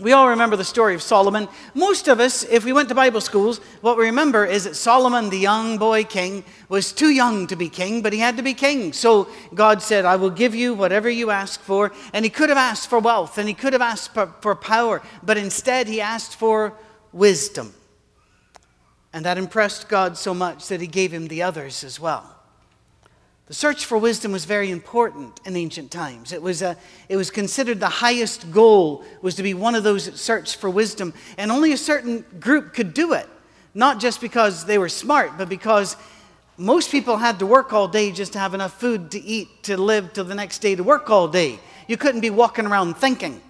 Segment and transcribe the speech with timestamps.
[0.00, 1.46] We all remember the story of Solomon.
[1.72, 5.30] Most of us, if we went to Bible schools, what we remember is that Solomon,
[5.30, 8.54] the young boy king, was too young to be king, but he had to be
[8.54, 8.92] king.
[8.92, 11.92] So God said, I will give you whatever you ask for.
[12.12, 15.36] And he could have asked for wealth and he could have asked for, power, but
[15.36, 16.74] instead he asked for
[17.12, 17.72] wisdom.
[19.12, 22.33] And that impressed God so much that he gave him the others as well.
[23.46, 26.32] The search for wisdom was very important in ancient times.
[26.32, 26.78] It was, a,
[27.10, 30.70] it was considered the highest goal was to be one of those that searched for
[30.70, 31.12] wisdom.
[31.36, 33.28] And only a certain group could do it.
[33.74, 35.96] Not just because they were smart, but because
[36.56, 39.76] most people had to work all day just to have enough food to eat, to
[39.76, 41.58] live till the next day, to work all day.
[41.86, 43.42] You couldn't be walking around thinking.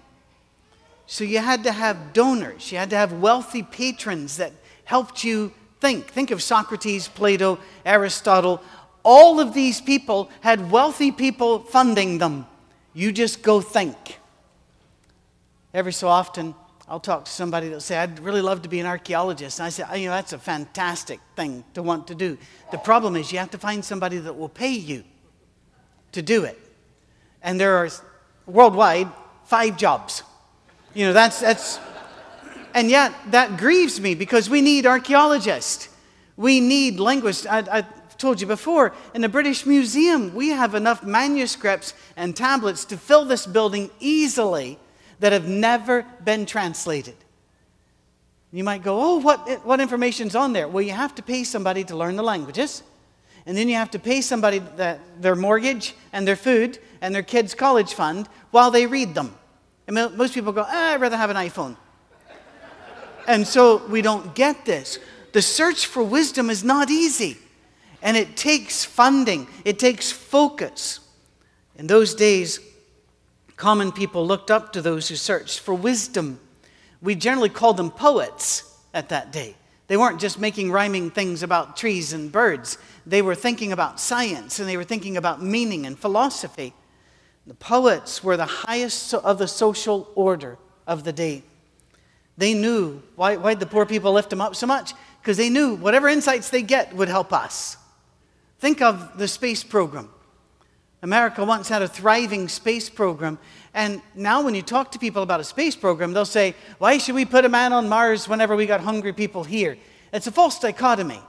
[1.07, 2.71] So you had to have donors.
[2.71, 4.51] You had to have wealthy patrons that
[4.83, 6.07] helped you think.
[6.07, 8.61] Think of Socrates, Plato, Aristotle,
[9.05, 12.45] all of these people had wealthy people funding them.
[12.93, 14.19] You just go think.
[15.73, 16.55] Every so often,
[16.87, 19.59] I'll talk to somebody that'll say, I'd really love to be an archaeologist.
[19.59, 22.37] And I say, oh, you know, that's a fantastic thing to want to do.
[22.71, 25.03] The problem is you have to find somebody that will pay you
[26.11, 26.59] to do it.
[27.43, 27.89] And there are
[28.47, 29.09] worldwide
[29.45, 30.23] five jobs.
[30.93, 31.79] You know, that's, that's,
[32.73, 35.89] and yet that grieves me because we need archaeologists.
[36.37, 37.45] We need linguists.
[37.45, 37.85] I, I,
[38.17, 43.25] told you before, in the British Museum, we have enough manuscripts and tablets to fill
[43.25, 44.79] this building easily
[45.19, 47.15] that have never been translated.
[48.51, 50.67] You might go, oh, what, what information's on there?
[50.67, 52.83] Well, you have to pay somebody to learn the languages,
[53.45, 57.23] and then you have to pay somebody that, their mortgage and their food and their
[57.23, 59.35] kids' college fund while they read them.
[59.87, 61.75] And most people go, ah, I'd rather have an iPhone.
[63.27, 64.99] and so we don't get this.
[65.33, 67.37] The search for wisdom is not easy.
[68.05, 70.99] And it takes funding, it takes focus.
[71.75, 72.59] In those days,
[73.57, 76.39] common people looked up to those who searched for wisdom.
[77.01, 79.55] We generally called them poets at that day.
[79.87, 84.59] They weren't just making rhyming things about trees and birds, they were thinking about science
[84.59, 86.75] and they were thinking about meaning and philosophy.
[87.47, 91.41] The poets were the highest of the social order of the day.
[92.37, 94.93] They knew why, why the poor people lift them up so much?
[95.21, 97.77] Because they knew whatever insights they get would help us.
[98.59, 100.09] Think of the space program.
[101.01, 103.37] America once had a thriving space program,
[103.73, 107.15] and now when you talk to people about a space program, they'll say, Why should
[107.15, 109.77] we put a man on Mars whenever we got hungry people here?
[110.11, 111.19] It's a false dichotomy.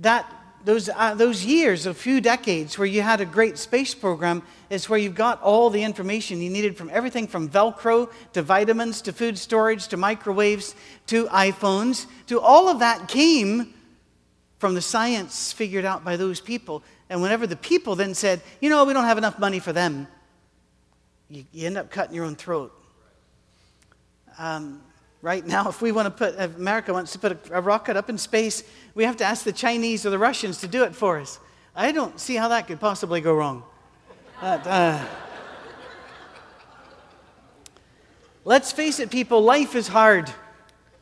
[0.00, 0.28] That,
[0.64, 4.88] those, uh, those years, a few decades where you had a great space program, is
[4.88, 9.12] where you've got all the information you needed from everything from Velcro to vitamins to
[9.12, 10.74] food storage to microwaves
[11.06, 13.74] to iPhones to all of that came
[14.64, 16.82] from the science figured out by those people.
[17.10, 20.08] And whenever the people then said, you know, we don't have enough money for them,
[21.28, 22.72] you, you end up cutting your own throat.
[24.38, 24.80] Um,
[25.20, 27.98] right now, if we want to put, if America wants to put a, a, rocket
[27.98, 28.64] up in space,
[28.94, 31.38] we have to ask the Chinese or the Russians to do it for us.
[31.76, 33.64] I don't see how that could possibly go wrong.
[34.40, 35.06] But, uh,
[38.46, 40.32] let's face it, people, life is hard.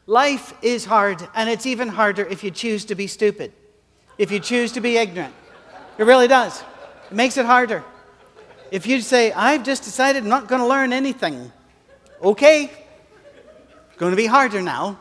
[0.06, 3.52] Life is hard, and it's even harder if you choose to be stupid,
[4.18, 5.34] if you choose to be ignorant.
[5.96, 6.62] It really does.
[7.10, 7.84] It makes it harder.
[8.72, 11.52] If you say, I've just decided I'm not going to learn anything,
[12.20, 14.98] okay, it's going to be harder now.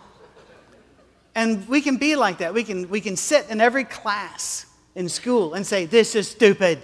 [1.33, 2.53] And we can be like that.
[2.53, 6.83] We can, we can sit in every class in school and say, This is stupid.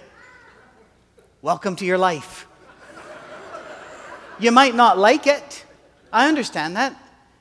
[1.42, 2.46] Welcome to your life.
[4.40, 5.64] you might not like it.
[6.12, 6.96] I understand that.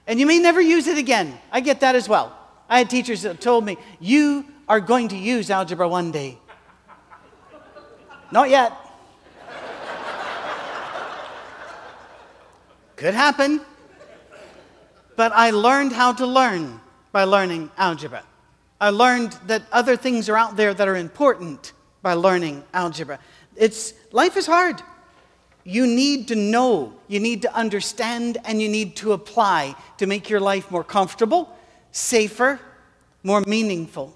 [0.08, 1.38] And you may never use it again.
[1.52, 2.36] I get that as well.
[2.70, 6.38] I had teachers that told me, You are going to use algebra one day.
[8.32, 8.74] Not yet.
[12.96, 13.62] Could happen.
[15.18, 16.80] But I learned how to learn
[17.12, 18.24] by learning algebra.
[18.80, 23.20] I learned that other things are out there that are important by learning algebra.
[23.56, 24.82] It's, life is hard
[25.68, 30.30] you need to know, you need to understand, and you need to apply to make
[30.30, 31.54] your life more comfortable,
[31.92, 32.58] safer,
[33.22, 34.16] more meaningful.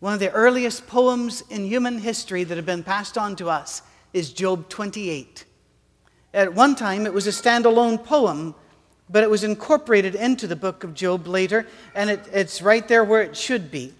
[0.00, 3.82] One of the earliest poems in human history that have been passed on to us
[4.12, 5.44] is Job 28.
[6.34, 8.56] At one time, it was a standalone poem,
[9.08, 11.64] but it was incorporated into the book of Job later,
[11.94, 13.94] and it, it's right there where it should be.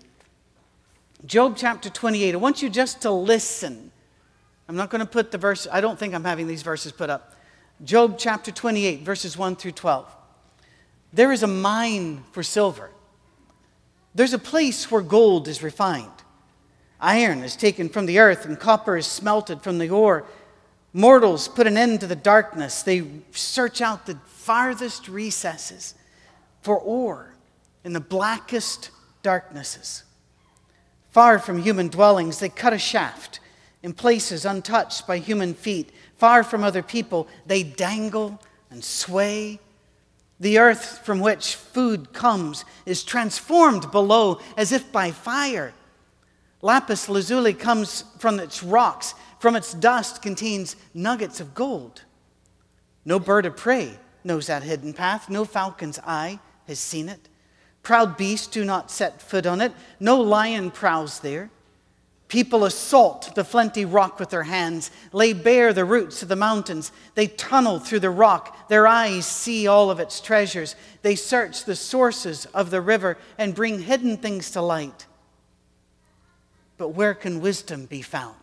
[1.24, 2.34] Job chapter 28.
[2.34, 3.92] I want you just to listen
[4.68, 7.08] I'm not going to put the verse, I don't think I'm having these verses put
[7.08, 7.34] up.
[7.84, 10.14] Job chapter 28, verses 1 through 12.
[11.12, 12.90] There is a mine for silver.
[14.14, 16.10] There's a place where gold is refined.
[17.00, 20.24] Iron is taken from the earth, and copper is smelted from the ore.
[20.92, 22.82] Mortals put an end to the darkness.
[22.82, 25.94] They search out the farthest recesses
[26.60, 27.34] for ore
[27.84, 28.90] in the blackest
[29.22, 30.02] darknesses.
[31.10, 33.40] Far from human dwellings, they cut a shaft
[33.82, 35.90] in places untouched by human feet.
[36.16, 38.40] Far from other people, they dangle
[38.70, 39.60] and sway.
[40.40, 45.74] The earth from which food comes is transformed below as if by fire.
[46.60, 52.02] Lapis lazuli comes from its rocks, from its dust contains nuggets of gold.
[53.04, 57.28] No bird of prey knows that hidden path, no falcon's eye has seen it.
[57.82, 61.50] Proud beasts do not set foot on it, no lion prowls there.
[62.28, 66.92] People assault the flinty rock with their hands, lay bare the roots of the mountains.
[67.14, 68.68] They tunnel through the rock.
[68.68, 70.76] Their eyes see all of its treasures.
[71.00, 75.06] They search the sources of the river and bring hidden things to light.
[76.76, 78.34] But where can wisdom be found?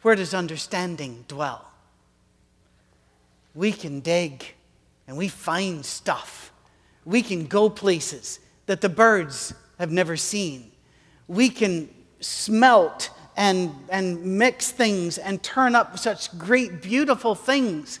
[0.00, 1.70] Where does understanding dwell?
[3.54, 4.54] We can dig
[5.06, 6.52] and we find stuff.
[7.04, 10.72] We can go places that the birds have never seen.
[11.28, 11.90] We can
[12.20, 18.00] smelt and, and mix things and turn up such great, beautiful things.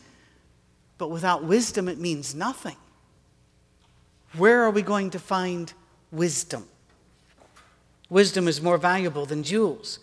[0.98, 2.76] But without wisdom, it means nothing.
[4.36, 5.72] Where are we going to find
[6.12, 6.66] wisdom?
[8.10, 9.98] Wisdom is more valuable than jewels,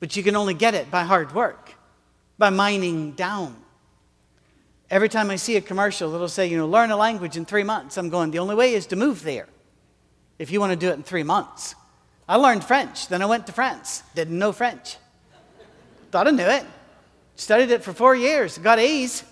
[0.00, 1.74] but you can only get it by hard work,
[2.36, 3.56] by mining down.
[4.90, 7.64] Every time I see a commercial, it'll say, you know, learn a language in three
[7.64, 7.96] months.
[7.96, 9.48] I'm going, the only way is to move there
[10.38, 11.74] if you want to do it in three months.
[12.28, 13.08] I learned French.
[13.08, 14.02] Then I went to France.
[14.14, 14.98] Didn't know French.
[16.10, 16.64] Thought I knew it.
[17.36, 18.58] Studied it for four years.
[18.58, 19.24] Got A's.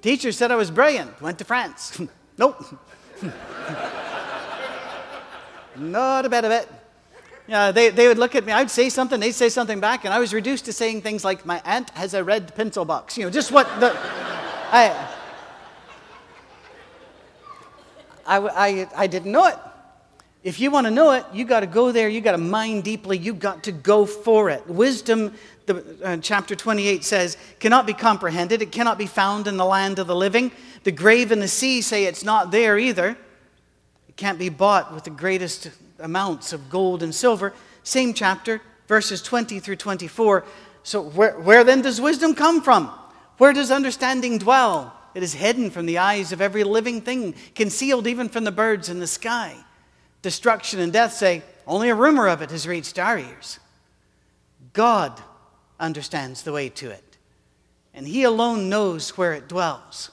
[0.00, 1.20] Teacher said I was brilliant.
[1.20, 2.00] Went to France.
[2.38, 2.64] nope.
[5.76, 6.68] Not a bit of it.
[7.46, 8.52] Yeah, they, they would look at me.
[8.52, 9.18] I'd say something.
[9.18, 10.04] They'd say something back.
[10.04, 13.18] And I was reduced to saying things like, My aunt has a red pencil box.
[13.18, 13.96] You know, just what the.
[14.72, 15.08] I,
[18.24, 19.56] I, I, I didn't know it.
[20.42, 22.08] If you want to know it, you got to go there.
[22.08, 23.18] You got to mine deeply.
[23.18, 24.66] You got to go for it.
[24.66, 25.34] Wisdom,
[25.66, 28.62] the, uh, chapter 28 says, cannot be comprehended.
[28.62, 30.50] It cannot be found in the land of the living.
[30.84, 33.18] The grave and the sea say it's not there either.
[34.08, 37.52] It can't be bought with the greatest amounts of gold and silver.
[37.82, 40.46] Same chapter, verses 20 through 24.
[40.82, 42.86] So, where, where then does wisdom come from?
[43.36, 44.96] Where does understanding dwell?
[45.14, 48.88] It is hidden from the eyes of every living thing, concealed even from the birds
[48.88, 49.62] in the sky
[50.22, 53.58] destruction and death say, only a rumor of it has reached our ears.
[54.72, 55.20] God
[55.78, 57.16] understands the way to it,
[57.94, 60.10] and He alone knows where it dwells.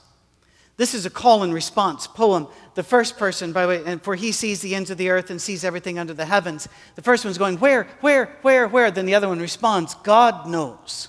[0.78, 2.46] This is a call and response poem.
[2.74, 5.28] The first person, by the way, and for he sees the ends of the earth
[5.28, 6.68] and sees everything under the heavens.
[6.94, 8.90] The first one's going, Where, where, where, where?
[8.92, 11.08] Then the other one responds, God knows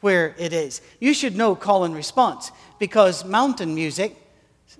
[0.00, 0.80] where it is.
[0.98, 4.16] You should know call and response because mountain music,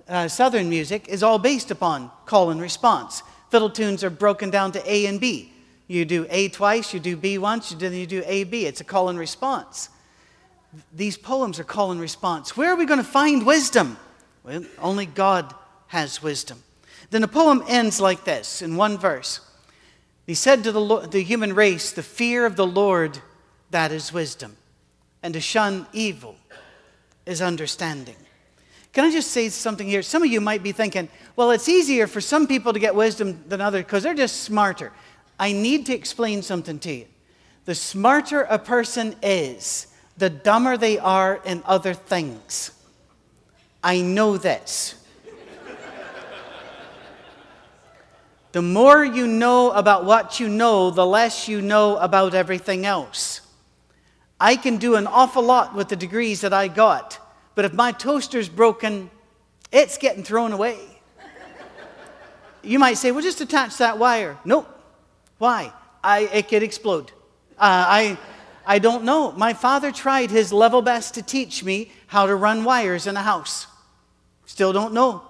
[0.09, 3.23] uh, southern music, is all based upon call and response.
[3.49, 5.51] Fiddle tunes are broken down to A and B.
[5.87, 8.65] You do A twice, you do B once, do, you do A, B.
[8.65, 9.89] It's a call and response.
[10.93, 12.55] These poems are call and response.
[12.55, 13.97] Where are we going to find wisdom?
[14.43, 15.53] Well, only God
[15.87, 16.63] has wisdom.
[17.09, 19.41] Then the poem ends like this in one verse.
[20.27, 23.19] He said to the, the human race, The fear of the Lord,
[23.71, 24.57] that is wisdom,
[25.23, 26.35] and to shun evil
[27.25, 28.15] is understanding.
[28.93, 30.01] Can I just say something here?
[30.01, 33.43] Some of you might be thinking, well, it's easier for some people to get wisdom
[33.47, 34.91] than others because they're just smarter.
[35.39, 37.05] I need to explain something to you.
[37.65, 42.71] The smarter a person is, the dumber they are in other things.
[43.83, 44.95] I know this.
[48.51, 53.41] the more you know about what you know, the less you know about everything else.
[54.39, 57.19] I can do an awful lot with the degrees that I got
[57.59, 59.11] but if my toaster's broken,
[59.69, 60.79] it's getting thrown away.
[62.63, 64.37] You might say, well, just attach that wire.
[64.45, 64.65] Nope.
[65.39, 65.73] Why?
[66.01, 67.11] I, it could explode.
[67.57, 68.17] Uh, I,
[68.65, 69.33] I don't know.
[69.33, 73.21] My father tried his level best to teach me how to run wires in a
[73.21, 73.67] house.
[74.45, 75.21] Still don't know.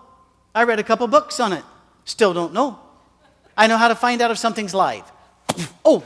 [0.54, 1.64] I read a couple books on it.
[2.06, 2.78] Still don't know.
[3.58, 5.12] I know how to find out if something's live.
[5.84, 6.06] oh!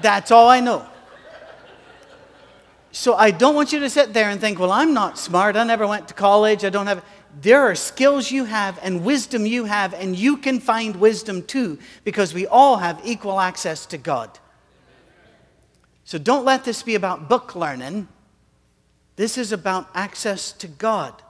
[0.00, 0.86] That's all I know.
[2.94, 5.56] So I don't want you to sit there and think, well, I'm not smart.
[5.56, 6.64] I never went to college.
[6.64, 7.04] I don't have.
[7.42, 11.80] There are skills you have and wisdom you have, and you can find wisdom too,
[12.04, 14.38] because we all have equal access to God.
[16.04, 18.06] So don't let this be about book learning.
[19.16, 21.20] This is about access to God.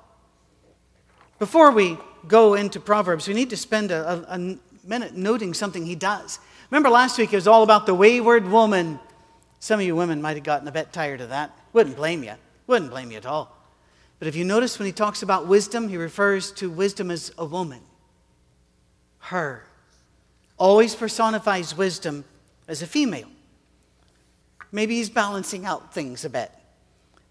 [1.39, 1.97] Before we
[2.29, 6.41] go into Proverbs, we need to spend a, a, a minute noting something he does.
[6.71, 9.01] Remember last week it was all about the wayward woman
[9.65, 11.51] Some of you women might have gotten a bit tired of that.
[11.73, 12.35] Wouldn't blame you.
[12.67, 13.57] Wouldn't blame you at all.
[14.19, 17.47] But if you notice when he talks about wisdom, he refers to wisdom as a
[17.47, 17.81] woman.
[19.21, 19.65] Her.
[20.59, 22.27] Always personifies wisdom
[22.69, 23.29] as a female.
[24.71, 26.53] Maybe he's balancing out things a bit.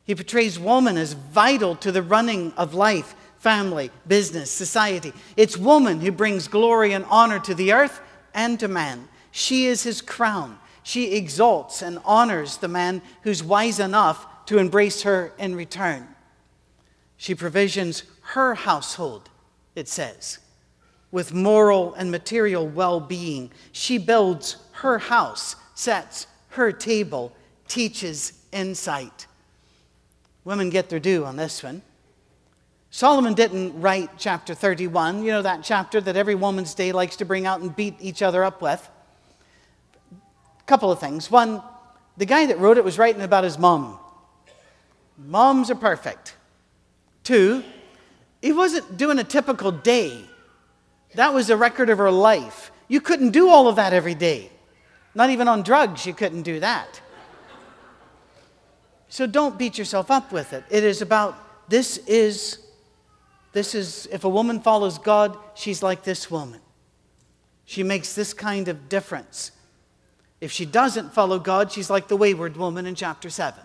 [0.04, 5.14] He portrays woman as vital to the running of life, family, business, society.
[5.38, 8.02] It's woman who brings glory and honor to the earth
[8.34, 9.08] and to man.
[9.30, 10.58] She is his crown.
[10.84, 16.08] She exalts and honors the man who's wise enough to embrace her in return.
[17.18, 19.30] She provisions her household,
[19.76, 20.40] it says,
[21.12, 23.52] with moral and material well being.
[23.72, 27.34] She builds her house, sets her table,
[27.68, 29.28] teaches insight.
[30.44, 31.82] Women get their due on this one.
[32.92, 37.26] Solomon didn't write chapter 31, you know, that chapter that every woman's day likes to
[37.26, 38.88] bring out and beat each other up with.
[40.64, 41.30] A couple of things.
[41.30, 41.62] One,
[42.18, 44.00] the guy that wrote it was writing about his mom.
[45.18, 46.36] Moms are perfect.
[47.24, 47.64] Two,
[48.42, 50.26] he wasn't doing a typical day.
[51.16, 52.72] That was a record of her life.
[52.88, 54.52] You couldn't do all of that every day.
[55.16, 57.02] Not even on drugs, you couldn't do that.
[59.10, 60.64] So don't beat yourself up with it.
[60.70, 62.60] It is about this is
[63.54, 66.60] this is if a woman follows God, she's like this woman.
[67.66, 69.52] She makes this kind of difference.
[70.44, 73.64] If she doesn't follow God, she's like the wayward woman in chapter 7.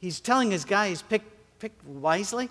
[0.00, 1.22] He's telling his guys, pick,
[1.60, 2.50] pick wisely.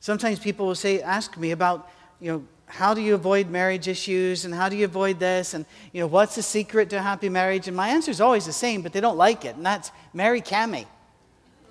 [0.00, 1.90] Sometimes people will say, ask me about,
[2.22, 5.66] you know, how do you avoid marriage issues and how do you avoid this and
[5.92, 8.52] you know what's the secret to a happy marriage and my answer is always the
[8.54, 10.86] same but they don't like it and that's marry Cami.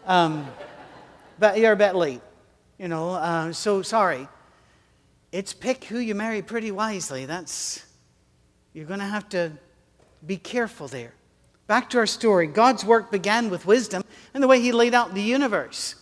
[0.05, 0.47] Um,
[1.39, 2.21] but you're a bit late
[2.77, 4.27] you know uh, so sorry
[5.31, 7.83] it's pick who you marry pretty wisely that's
[8.73, 9.51] you're going to have to
[10.25, 11.13] be careful there.
[11.67, 12.47] Back to our story.
[12.47, 14.03] God's work began with wisdom
[14.33, 15.95] and the way He laid out the universe.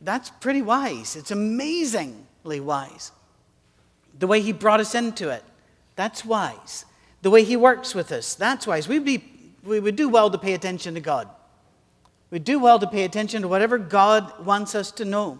[0.00, 1.16] That's pretty wise.
[1.16, 3.12] It's amazingly wise.
[4.18, 5.44] The way He brought us into it,
[5.96, 6.84] that's wise.
[7.22, 8.88] The way He works with us, that's wise.
[8.88, 9.24] We'd be,
[9.62, 11.28] we would do well to pay attention to God.
[12.30, 15.38] We'd do well to pay attention to whatever God wants us to know.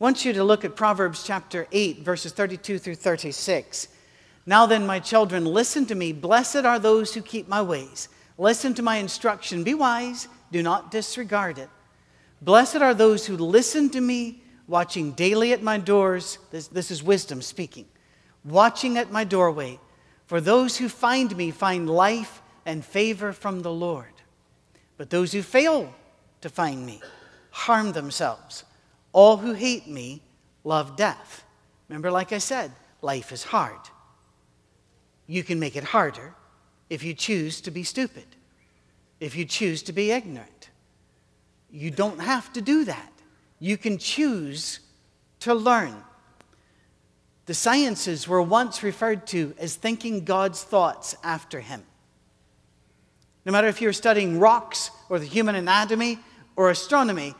[0.00, 3.88] I want you to look at Proverbs chapter 8, verses 32 through 36.
[4.48, 6.14] Now then, my children, listen to me.
[6.14, 8.08] Blessed are those who keep my ways.
[8.38, 9.62] Listen to my instruction.
[9.62, 11.68] Be wise, do not disregard it.
[12.40, 16.38] Blessed are those who listen to me, watching daily at my doors.
[16.50, 17.84] This, this is wisdom speaking.
[18.42, 19.78] Watching at my doorway.
[20.24, 24.14] For those who find me find life and favor from the Lord.
[24.96, 25.94] But those who fail
[26.40, 27.02] to find me
[27.50, 28.64] harm themselves.
[29.12, 30.22] All who hate me
[30.64, 31.44] love death.
[31.90, 33.80] Remember, like I said, life is hard.
[35.28, 36.34] You can make it harder
[36.90, 38.24] if you choose to be stupid,
[39.20, 40.70] if you choose to be ignorant.
[41.70, 43.12] You don't have to do that.
[43.60, 44.80] You can choose
[45.40, 45.94] to learn.
[47.46, 51.84] The sciences were once referred to as thinking God's thoughts after Him.
[53.44, 56.18] No matter if you're studying rocks or the human anatomy
[56.56, 57.34] or astronomy,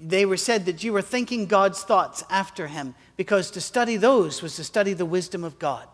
[0.00, 4.40] they were said that you were thinking God's thoughts after Him because to study those
[4.40, 5.86] was to study the wisdom of God.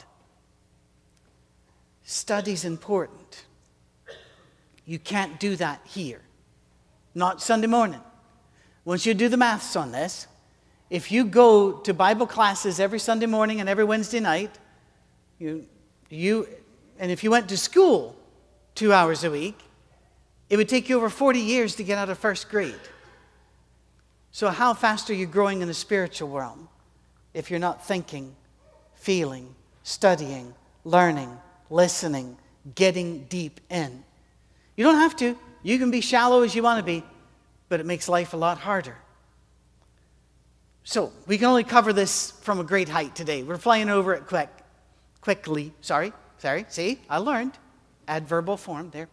[2.04, 3.44] Study's important.
[4.84, 6.20] You can't do that here.
[7.14, 8.00] Not Sunday morning.
[8.84, 10.26] Once you do the maths on this,
[10.88, 14.50] if you go to Bible classes every Sunday morning and every Wednesday night,
[15.38, 15.66] you,
[16.08, 16.48] you,
[16.98, 18.16] and if you went to school
[18.74, 19.58] two hours a week,
[20.48, 22.74] it would take you over 40 years to get out of first grade.
[24.32, 26.68] So, how fast are you growing in the spiritual realm
[27.34, 28.34] if you're not thinking,
[28.94, 30.54] feeling, studying,
[30.84, 31.36] learning,
[31.70, 32.36] listening,
[32.74, 34.04] getting deep in.
[34.76, 35.38] You don't have to.
[35.62, 37.04] You can be shallow as you want to be,
[37.68, 38.96] but it makes life a lot harder.
[40.82, 43.42] So, we can only cover this from a great height today.
[43.42, 44.48] We're flying over it quick,
[45.20, 45.72] quickly.
[45.82, 46.66] Sorry, sorry.
[46.68, 47.52] See, I learned.
[48.08, 49.08] Adverbal form there.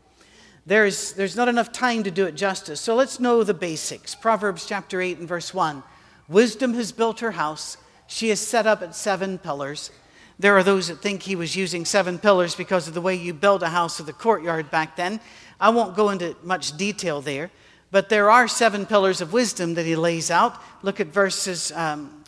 [0.65, 2.81] There's, there's not enough time to do it justice.
[2.81, 4.15] So let's know the basics.
[4.15, 5.83] Proverbs chapter 8 and verse 1.
[6.27, 7.77] Wisdom has built her house.
[8.07, 9.91] She has set up at seven pillars.
[10.39, 13.33] There are those that think he was using seven pillars because of the way you
[13.33, 15.19] build a house of the courtyard back then.
[15.59, 17.49] I won't go into much detail there,
[17.89, 20.61] but there are seven pillars of wisdom that he lays out.
[20.83, 22.23] Look at verses um,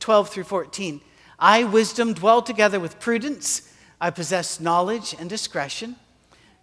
[0.00, 1.00] 12 through 14.
[1.38, 3.72] I, wisdom, dwell together with prudence.
[4.00, 5.96] I possess knowledge and discretion.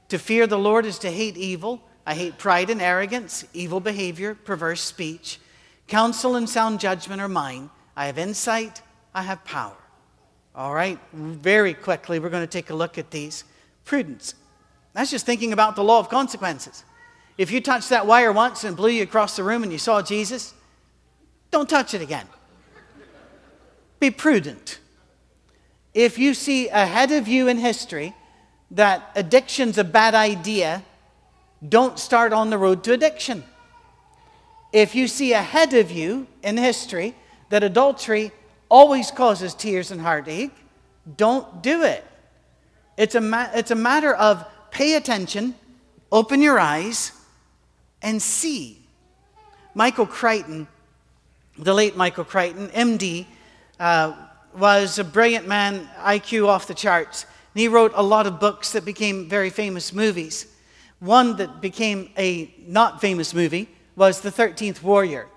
[0.10, 1.82] To fear the Lord is to hate evil.
[2.06, 5.40] I hate pride and arrogance, evil behavior, perverse speech.
[5.88, 7.70] Counsel and sound judgment are mine.
[7.96, 8.82] I have insight,
[9.14, 9.78] I have power.
[10.60, 13.46] All right, very quickly, we're going to take a look at these.
[13.86, 14.36] Prudence.
[14.92, 16.84] That's just thinking about the law of consequences.
[17.38, 20.02] If you touched that wire once and blew you across the room and you saw
[20.02, 20.54] Jesus,
[21.50, 22.28] don't touch it again.
[24.02, 24.80] Be prudent.
[25.94, 28.14] If you see ahead of you in history
[28.72, 30.84] that addiction's a bad idea,
[31.70, 33.46] don't start on the road to addiction.
[34.74, 37.16] If you see ahead of you in history
[37.48, 38.34] that adultery
[38.70, 40.54] always causes tears and heartache,
[41.18, 42.06] don't do it.
[42.98, 45.56] It's a, ma- it's a matter of pay attention,
[46.12, 47.12] open your eyes,
[48.02, 48.80] and see.
[49.74, 50.68] Michael Crichton,
[51.58, 53.26] the late Michael Crichton, MD,
[53.80, 54.14] uh,
[54.58, 57.26] was a brilliant man, IQ off the charts.
[57.54, 60.48] And he wrote a lot of books that became very famous movies.
[61.00, 65.28] One that became a not famous movie was The 13th Warrior.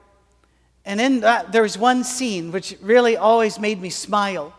[0.85, 4.53] And in that, there was one scene which really always made me smile.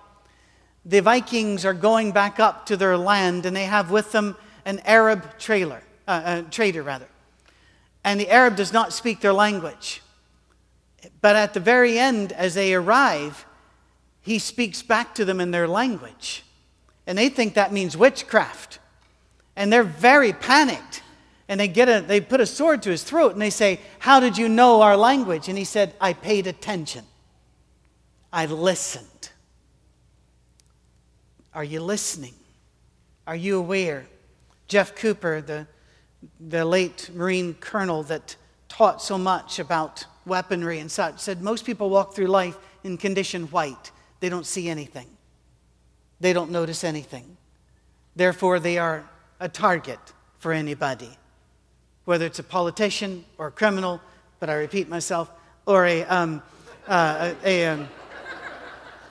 [0.85, 4.79] The Vikings are going back up to their land, and they have with them an
[4.85, 7.07] Arab trailer, uh, uh, trader, rather.
[8.03, 10.01] And the Arab does not speak their language.
[11.21, 13.45] But at the very end, as they arrive,
[14.21, 16.43] he speaks back to them in their language.
[17.05, 18.79] And they think that means witchcraft.
[19.55, 21.02] And they're very panicked.
[21.53, 24.19] And they, get a, they put a sword to his throat and they say, How
[24.19, 25.49] did you know our language?
[25.49, 27.05] And he said, I paid attention.
[28.31, 29.29] I listened.
[31.53, 32.33] Are you listening?
[33.27, 34.07] Are you aware?
[34.67, 35.67] Jeff Cooper, the,
[36.39, 38.35] the late Marine colonel that
[38.67, 43.43] taught so much about weaponry and such, said most people walk through life in condition
[43.51, 43.91] white.
[44.21, 45.05] They don't see anything,
[46.19, 47.37] they don't notice anything.
[48.15, 49.07] Therefore, they are
[49.39, 49.99] a target
[50.39, 51.15] for anybody,
[52.05, 54.01] whether it's a politician or a criminal,
[54.39, 55.31] but I repeat myself,
[55.65, 56.41] or a, um,
[56.87, 57.87] uh, a, a um,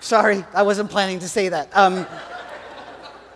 [0.00, 1.74] sorry, I wasn't planning to say that.
[1.76, 2.06] Um,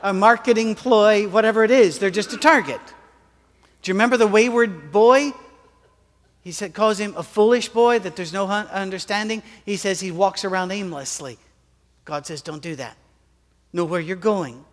[0.02, 2.80] a marketing ploy, whatever it is, they're just a target.
[3.82, 5.32] Do you remember the wayward boy?
[6.42, 9.42] He said, calls him a foolish boy, that there's no understanding.
[9.64, 11.38] He says he walks around aimlessly.
[12.04, 12.96] God says, don't do that.
[13.72, 14.64] Know where you're going.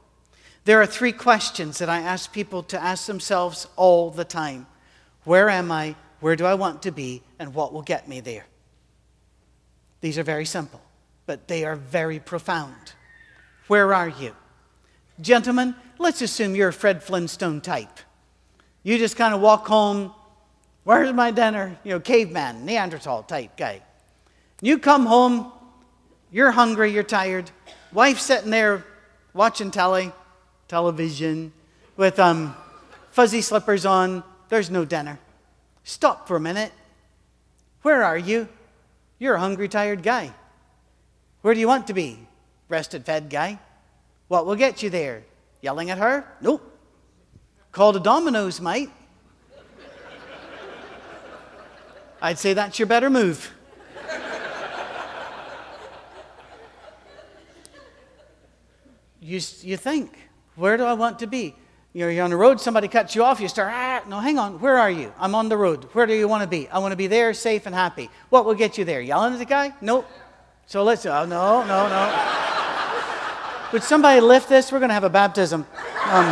[0.66, 4.68] There are three questions that I ask people to ask themselves all the time
[5.24, 5.96] Where am I?
[6.20, 7.22] Where do I want to be?
[7.40, 8.46] And what will get me there?
[10.02, 10.82] These are very simple,
[11.26, 12.94] but they are very profound.
[13.68, 14.36] Where are you?
[15.22, 18.00] Gentlemen, let's assume you're a Fred Flintstone type.
[18.84, 20.14] You just kind of walk home,
[20.84, 21.78] where's my dinner?
[21.84, 23.82] You know, caveman, Neanderthal type guy.
[24.62, 25.52] You come home,
[26.32, 27.50] you're hungry, you're tired.
[27.94, 28.86] Wife sitting there
[29.34, 30.12] watching telly,
[30.68, 31.54] television,
[31.96, 32.56] with um,
[33.12, 34.24] fuzzy slippers on.
[34.54, 35.18] There's no dinner.
[35.84, 36.72] Stop for a minute.
[37.82, 38.48] Where are you?
[39.18, 40.32] You're a hungry, tired guy.
[41.42, 42.28] Where do you want to be?
[42.70, 43.58] Rested, fed guy.
[44.28, 45.24] What will get you there?
[45.62, 46.28] Yelling at her?
[46.40, 46.62] Nope.
[47.72, 48.92] Call the Domino's, mate.
[52.22, 53.52] I'd say that's your better move.
[59.20, 61.56] you, you think, where do I want to be?
[61.96, 64.80] You're, on the road, somebody cuts you off, you start, ah, no, hang on, where
[64.80, 65.14] are you?
[65.20, 65.84] I'm on the road.
[65.94, 66.68] Where do you want to be?
[66.70, 68.10] I want to be there, safe and happy.
[68.30, 69.00] What will get you there?
[69.00, 69.76] Yelling at the guy?
[69.80, 70.10] Nope.
[70.66, 72.40] So let's, oh, no, no, no.
[73.74, 74.72] Would somebody lift this?
[74.72, 75.68] We're going to have a baptism.
[76.06, 76.26] Um,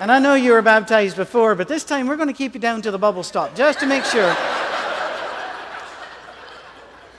[0.00, 2.60] and I know you were baptized before, but this time we're going to keep you
[2.60, 4.34] down to the bubble stop just to make sure.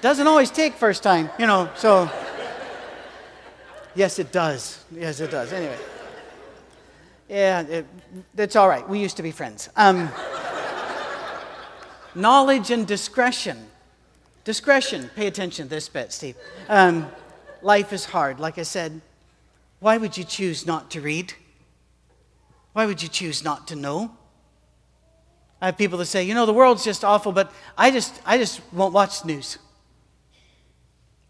[0.02, 2.10] Doesn't always take first time, you know, so.
[3.98, 4.86] Yes, it does.
[4.92, 5.52] Yes, it does.
[5.52, 5.78] Anyway.
[7.28, 7.86] Yeah, it,
[8.38, 8.88] it's all right.
[8.88, 9.70] We used to be friends.
[9.76, 10.10] Um,
[12.16, 13.58] knowledge and discretion.
[14.44, 15.10] Discretion.
[15.16, 16.36] Pay attention to this bit, Steve.
[16.70, 17.08] Um,
[17.64, 19.02] life is hard, like I said,
[19.80, 21.34] why would you choose not to read?
[22.74, 24.16] Why would you choose not to know?
[25.60, 28.38] I have people that say, you know, the world's just awful, but I just, I
[28.38, 29.58] just won't watch the news.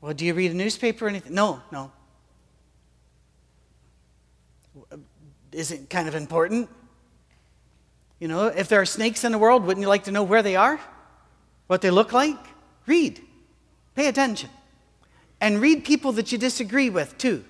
[0.01, 1.33] Well, do you read a newspaper or anything?
[1.33, 1.93] No, no.
[5.51, 6.69] Is it kind of important?
[8.19, 10.41] You know, if there are snakes in the world, wouldn't you like to know where
[10.41, 10.79] they are?
[11.67, 12.37] What they look like?
[12.85, 13.21] Read.
[13.95, 14.49] Pay attention.
[15.39, 17.43] And read people that you disagree with, too.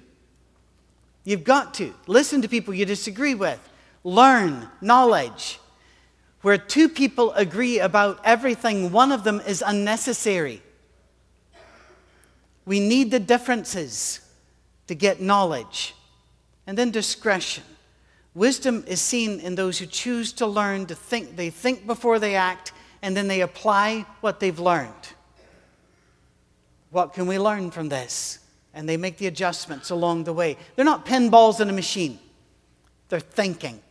[1.24, 1.94] You've got to.
[2.08, 3.60] Listen to people you disagree with.
[4.04, 5.60] Learn knowledge.
[6.42, 10.62] Where two people agree about everything, one of them is unnecessary.
[12.66, 14.20] We need the differences
[14.88, 15.96] to get knowledge.
[16.66, 17.64] And then discretion.
[18.38, 21.36] Wisdom is seen in those who choose to learn to think.
[21.36, 22.72] They think before they act,
[23.02, 24.94] and then they apply what they've learned.
[26.92, 28.38] What can we learn from this?
[28.76, 30.56] And they make the adjustments along the way.
[30.76, 32.20] They're not pinballs in a machine.
[33.10, 33.82] They're thinking.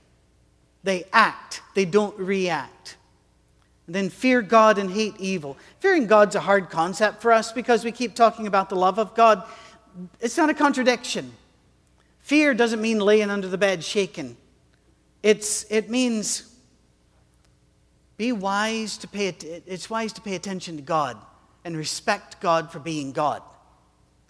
[0.84, 2.98] They act, they don't react.
[3.88, 5.56] And then fear God and hate evil.
[5.80, 9.16] Fearing God's a hard concept for us because we keep talking about the love of
[9.16, 9.42] God.
[10.20, 11.32] It's not a contradiction.
[12.26, 14.36] Fear doesn't mean laying under the bed shaking.
[15.22, 16.52] It's, it means
[18.16, 21.16] be wise to pay, it's wise to pay attention to God
[21.64, 23.42] and respect God for being God.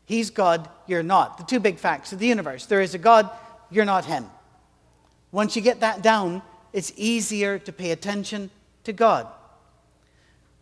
[0.05, 1.39] He's God, you're not.
[1.39, 3.31] The two big facts of the universe there is a God,
[3.71, 4.27] you're not Him.
[5.33, 6.43] Once you get that down,
[6.75, 8.51] it's easier to pay attention
[8.85, 9.27] to God.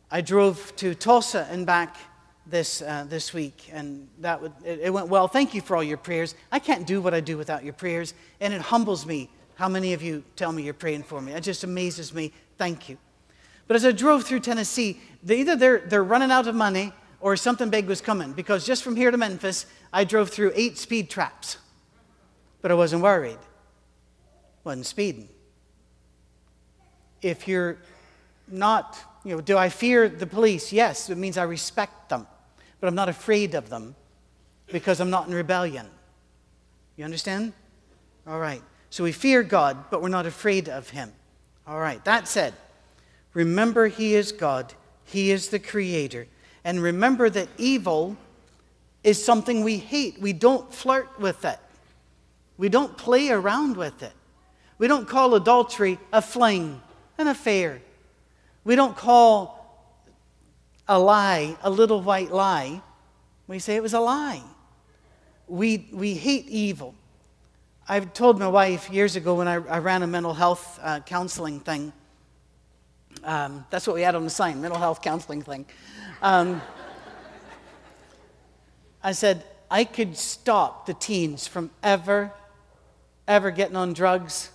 [0.08, 1.96] I drove to Tulsa and back
[2.46, 5.28] this, uh, this week, and that would, it, it went well.
[5.28, 6.34] Thank you for all your prayers.
[6.52, 9.92] I can't do what I do without your prayers, and it humbles me how many
[9.92, 11.32] of you tell me you're praying for me.
[11.32, 12.32] It just amazes me.
[12.58, 12.98] Thank you.
[13.66, 17.36] But as I drove through Tennessee, they, either they're, they're running out of money or
[17.36, 21.08] something big was coming, because just from here to Memphis, I drove through eight speed
[21.08, 21.56] traps.
[22.60, 23.38] But I wasn't worried,
[24.64, 25.28] wasn't speeding.
[27.22, 27.78] If you're
[28.48, 30.72] not, you know, do I fear the police?
[30.72, 32.26] Yes, it means I respect them
[32.84, 33.94] but I'm not afraid of them
[34.66, 35.86] because I'm not in rebellion.
[36.96, 37.54] You understand?
[38.26, 38.60] All right.
[38.90, 41.10] So we fear God, but we're not afraid of Him.
[41.66, 42.04] All right.
[42.04, 42.52] That said,
[43.32, 46.26] remember He is God, He is the Creator.
[46.62, 48.18] And remember that evil
[49.02, 50.20] is something we hate.
[50.20, 51.58] We don't flirt with it,
[52.58, 54.12] we don't play around with it.
[54.76, 56.82] We don't call adultery a fling,
[57.16, 57.80] an affair.
[58.62, 59.63] We don't call
[60.88, 62.82] a lie, a little white lie,
[63.46, 64.42] we say it was a lie.
[65.46, 66.94] We, we hate evil.
[67.86, 71.60] I've told my wife years ago when I, I ran a mental health uh, counseling
[71.60, 71.92] thing.
[73.22, 75.66] Um, that's what we had on the sign, mental health counseling thing.
[76.22, 76.62] Um,
[79.02, 82.32] I said, I could stop the teens from ever,
[83.28, 84.50] ever getting on drugs,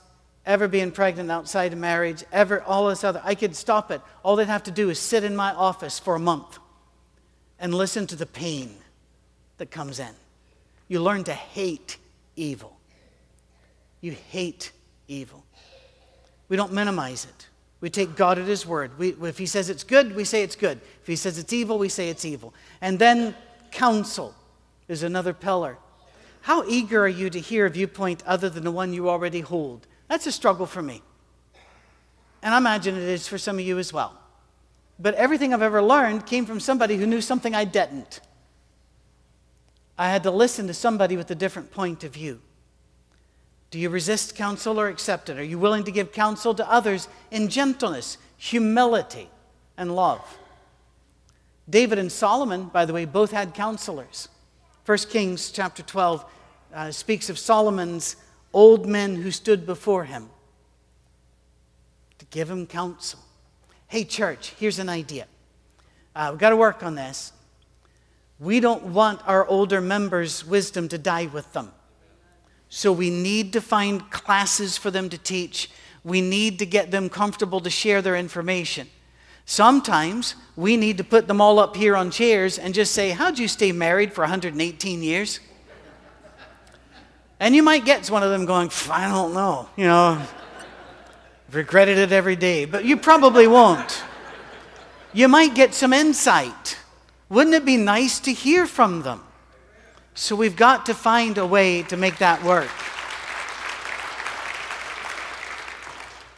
[0.49, 3.21] ever being pregnant outside of marriage, ever all this other.
[3.23, 4.01] I could stop it.
[4.23, 6.57] All they'd have to do is sit in my office for a month
[7.59, 8.75] and listen to the pain
[9.57, 10.09] that comes in.
[10.87, 11.97] You learn to hate
[12.35, 12.75] evil.
[14.01, 14.71] You hate
[15.07, 15.45] evil.
[16.47, 17.47] We don't minimize it.
[17.79, 18.97] We take God at His word.
[18.97, 20.81] We, if He says it's good, we say it's good.
[21.01, 22.55] If He says it's evil, we say it's evil.
[22.81, 23.35] And then
[23.69, 24.33] counsel
[24.87, 25.77] is another pillar.
[26.41, 29.85] How eager are you to hear a viewpoint other than the one you already hold?
[30.09, 31.01] That's a struggle for me.
[32.41, 34.17] And I imagine it is for some of you as well.
[34.97, 38.19] But everything I've ever learned came from somebody who knew something I didn't.
[39.97, 42.41] I had to listen to somebody with a different point of view.
[43.71, 45.37] Do you resist counsel or accept it?
[45.37, 49.29] Are you willing to give counsel to others in gentleness, humility,
[49.77, 50.37] and love?
[51.69, 54.27] David and Solomon, by the way, both had counselors.
[54.85, 56.25] 1 Kings chapter 12
[56.73, 58.15] uh, speaks of Solomon's
[58.53, 60.29] old men who stood before him
[62.17, 63.19] to give him counsel.
[63.87, 65.25] Hey, church, here's an idea.
[66.15, 67.31] Uh, we've got to work on this.
[68.39, 71.71] We don't want our older members' wisdom to die with them.
[72.69, 75.69] So we need to find classes for them to teach.
[76.03, 78.87] We need to get them comfortable to share their information.
[79.45, 83.39] Sometimes we need to put them all up here on chairs and just say, How'd
[83.39, 85.39] you stay married for 118 years?
[87.39, 90.21] And you might get one of them going, I don't know, you know,
[91.51, 94.03] regretted it every day, but you probably won't.
[95.13, 96.77] You might get some insight.
[97.29, 99.21] Wouldn't it be nice to hear from them?
[100.15, 102.69] So we've got to find a way to make that work.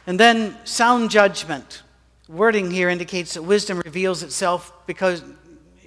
[0.06, 1.82] And then sound judgment.
[2.28, 5.22] Wording here indicates that wisdom reveals itself because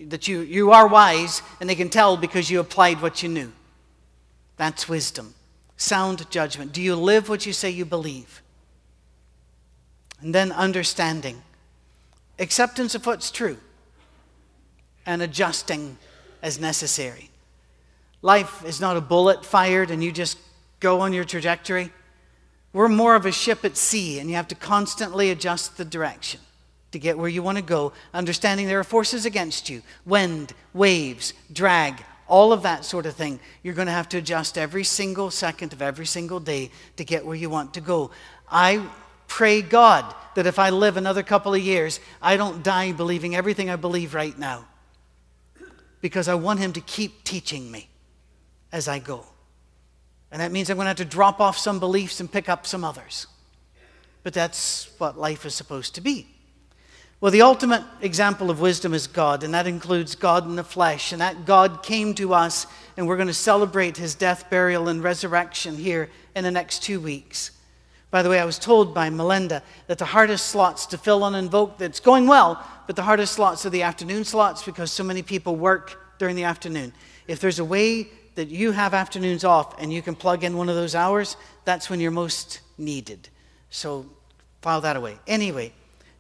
[0.08, 3.52] that you, you are wise and they can tell because you applied what you knew.
[4.58, 5.36] That's wisdom.
[5.78, 6.72] Sound judgment.
[6.72, 8.42] Do you live what you say you believe?
[10.22, 11.42] And then understanding.
[12.40, 13.58] Acceptance of what's true
[15.06, 15.98] and adjusting
[16.42, 17.30] as necessary.
[18.22, 20.38] Life is not a bullet fired and you just
[20.80, 21.92] go on your trajectory.
[22.74, 26.42] We're more of a ship at sea, and you have to constantly adjust the direction
[26.92, 31.34] to get where you want to go, understanding there are forces against you wind, waves,
[31.52, 33.40] drag, all of that sort of thing.
[33.64, 37.26] You're going to have to adjust every single second of every single day to get
[37.26, 38.12] where you want to go.
[38.50, 38.88] I
[39.28, 43.70] pray God that if I live another couple of years, I don't die believing everything
[43.70, 44.66] I believe right now.
[46.02, 47.90] Because I want Him to keep teaching me
[48.72, 49.26] as I go.
[50.32, 52.68] And that means I'm going to have to drop off some beliefs and pick up
[52.68, 53.28] some others.
[54.24, 56.28] But that's what life is supposed to be.
[57.22, 61.12] Well, the ultimate example of wisdom is God, and that includes God in the flesh.
[61.12, 65.02] And that God came to us, and we're going to celebrate his death, burial, and
[65.02, 67.52] resurrection here in the next two weeks.
[68.12, 71.36] By the way, I was told by Melinda that the hardest slots to fill on
[71.36, 75.22] Invoke, that's going well, but the hardest slots are the afternoon slots because so many
[75.22, 76.94] people work during the afternoon.
[77.28, 80.70] If there's a way that you have afternoons off and you can plug in one
[80.70, 83.30] of those hours, that's when you're most needed.
[83.70, 84.06] So
[84.62, 85.18] file that away.
[85.28, 85.74] Anyway,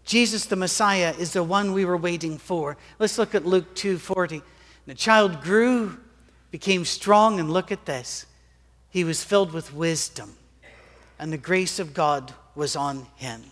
[0.05, 2.77] Jesus the Messiah is the one we were waiting for.
[2.99, 4.43] Let's look at Luke 2:40.
[4.85, 5.97] The child grew,
[6.51, 8.27] became strong, and look at this.
[8.89, 10.37] He was filled with wisdom,
[11.17, 13.43] and the grace of God was on him.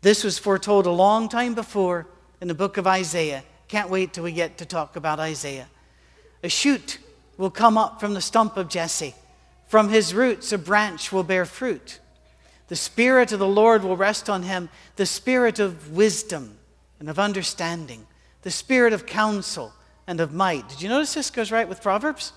[0.00, 2.06] This was foretold a long time before
[2.40, 3.44] in the book of Isaiah.
[3.68, 5.68] Can't wait till we get to talk about Isaiah.
[6.42, 6.98] A shoot
[7.36, 9.14] will come up from the stump of Jesse.
[9.66, 11.98] From his roots, a branch will bear fruit.
[12.68, 16.58] The Spirit of the Lord will rest on him the Spirit of wisdom
[16.98, 18.06] and of understanding,
[18.42, 19.72] the Spirit of counsel
[20.06, 20.68] and of might.
[20.68, 22.32] Did you notice this goes right with Proverbs?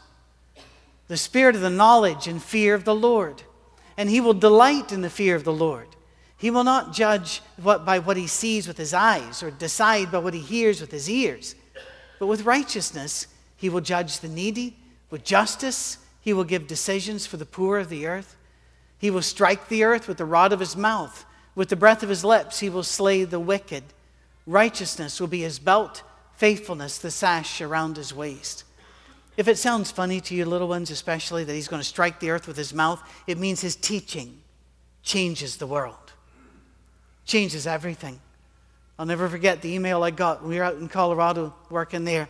[1.08, 3.44] The Spirit of the knowledge and fear of the Lord.
[3.98, 5.88] And he will delight in the fear of the Lord.
[6.38, 10.20] He will not judge what, by what he sees with his eyes or decide by
[10.20, 11.54] what he hears with his ears,
[12.18, 14.78] but with righteousness he will judge the needy.
[15.10, 18.38] With justice, he will give decisions for the poor of the earth.
[18.99, 21.25] He will strike the earth with the rod of his mouth.
[21.55, 23.83] With the breath of his lips, he will slay the wicked.
[24.45, 26.03] Righteousness will be his belt,
[26.35, 28.65] faithfulness the sash around his waist.
[29.38, 32.29] If it sounds funny to you, little ones, especially, that he's going to strike the
[32.29, 34.41] earth with his mouth, it means his teaching
[35.01, 36.13] changes the world,
[37.25, 38.19] changes everything.
[38.97, 42.27] I'll never forget the email I got when we were out in Colorado working there.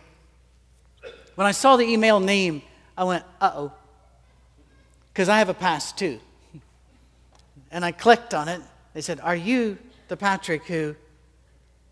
[1.34, 2.62] When I saw the email name,
[2.96, 3.72] I went, uh oh,
[5.12, 6.20] because I have a past too.
[7.70, 8.60] And I clicked on it.
[8.94, 9.78] They said, Are you
[10.08, 10.96] the Patrick who?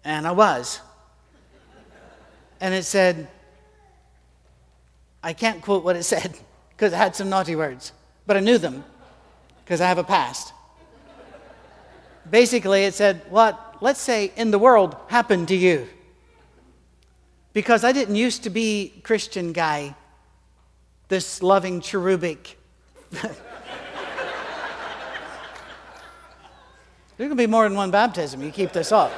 [0.05, 0.81] And I was.
[2.61, 3.29] And it said,
[5.23, 6.37] I can't quote what it said
[6.71, 7.93] because it had some naughty words,
[8.27, 8.85] but I knew them
[9.65, 10.53] because I have a past.
[12.29, 15.89] Basically, it said, What, let's say, in the world happened to you?
[17.59, 19.97] because I didn't used to be Christian guy,
[21.09, 22.57] this loving cherubic.
[27.19, 28.43] There's can be more than one baptism.
[28.43, 29.13] You keep this up.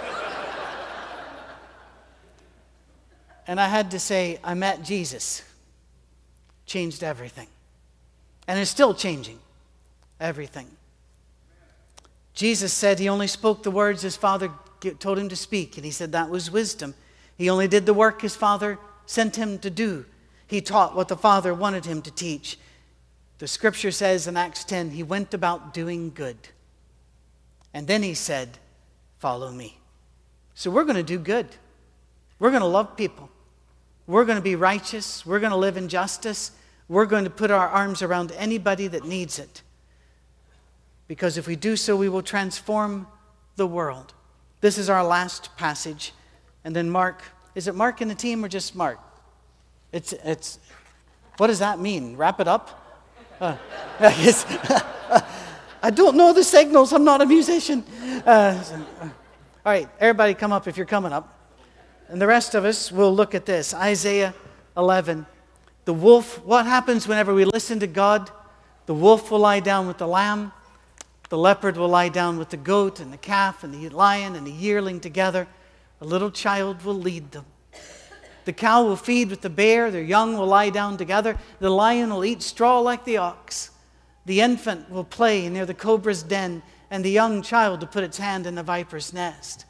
[3.47, 5.43] and I had to say, I met Jesus.
[6.65, 7.47] Changed everything.
[8.49, 9.39] And it's still changing
[10.19, 10.67] everything.
[12.33, 14.51] Jesus said he only spoke the words his Father
[14.99, 16.95] told him to speak, and he said that was wisdom.
[17.37, 20.07] He only did the work his father sent him to do.
[20.47, 22.59] He taught what the father wanted him to teach.
[23.39, 26.37] The scripture says in Acts 10, he went about doing good.
[27.73, 28.59] And then he said,
[29.19, 29.79] Follow me.
[30.55, 31.47] So we're going to do good.
[32.39, 33.31] We're going to love people.
[34.07, 35.27] We're going to be righteous.
[35.27, 36.53] We're going to live in justice.
[36.89, 39.63] We're going to put our arms around anybody that needs it.
[41.07, 43.07] Because if we do so, we will transform
[43.57, 44.15] the world.
[44.63, 46.13] This is our last passage.
[46.65, 47.23] And then Mark,
[47.55, 48.99] is it Mark in the team or just Mark?
[49.93, 50.59] It's, it's,
[51.37, 52.17] what does that mean?
[52.17, 53.07] Wrap it up?
[53.41, 53.57] Uh,
[55.83, 56.93] I don't know the signals.
[56.93, 57.85] I'm not a musician.
[58.27, 58.63] Uh,
[59.03, 59.11] all
[59.65, 61.39] right, everybody come up if you're coming up.
[62.09, 64.35] And the rest of us will look at this Isaiah
[64.77, 65.27] 11.
[65.85, 68.31] The wolf, what happens whenever we listen to God?
[68.87, 70.53] The wolf will lie down with the lamb,
[71.29, 74.45] the leopard will lie down with the goat and the calf and the lion and
[74.45, 75.47] the yearling together.
[76.01, 77.45] A little child will lead them.
[78.47, 81.39] The cow will feed with the bear, their young will lie down together.
[81.61, 83.71] The lion will eat straw like the ox.
[84.31, 88.19] The infant will play near the cobra's den, and the young child will put its
[88.19, 89.65] hand in the viper's nest.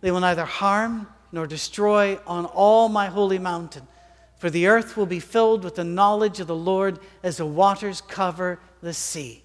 [0.00, 3.86] They will neither harm nor destroy on all my holy mountain,
[4.38, 8.00] for the earth will be filled with the knowledge of the Lord as the waters
[8.00, 9.42] cover the sea.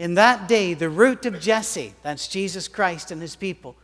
[0.00, 3.76] In that day, the root of Jesse, that's Jesus Christ and his people,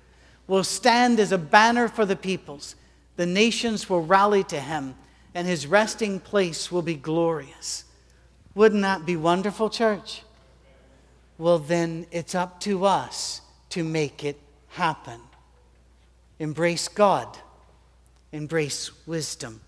[0.49, 2.75] will stand as a banner for the peoples.
[3.15, 4.97] The nations will rally to him,
[5.33, 7.85] and his resting place will be glorious.
[8.59, 10.25] Wouldn't that be wonderful, church?
[11.39, 14.37] Well, then it's up to us to make it
[14.71, 15.21] happen.
[16.41, 17.39] Embrace God,
[18.33, 19.61] embrace wisdom.